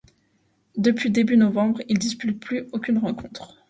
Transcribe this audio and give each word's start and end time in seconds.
Depuis 0.77 1.11
début 1.11 1.37
novembre, 1.37 1.83
il 1.87 1.99
dispute 1.99 2.39
plus 2.39 2.67
aucune 2.71 2.97
rencontre. 2.97 3.59